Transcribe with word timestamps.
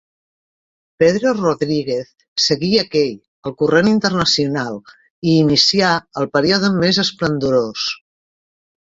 Pedro 1.01 1.33
Rodríguez 1.41 2.07
seguí 2.45 2.71
aquell 2.83 3.11
el 3.49 3.53
corrent 3.59 3.89
internacional 3.91 4.79
i 5.29 5.35
inicià 5.43 5.93
el 6.23 6.29
període 6.39 6.73
més 6.79 7.01
esplendorós. 7.05 7.85